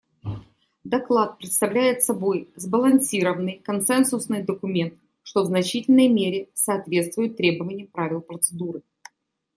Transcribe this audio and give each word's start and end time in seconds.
Доклад 0.83 1.37
представляет 1.37 2.01
собой 2.01 2.49
сбалансированный 2.55 3.59
консенсусный 3.63 4.41
документ, 4.41 4.95
что 5.21 5.43
в 5.43 5.45
значительной 5.45 6.07
мере 6.07 6.49
соответствует 6.55 7.37
требованиям 7.37 7.87
правил 7.87 8.21
процедуры. 8.23 8.81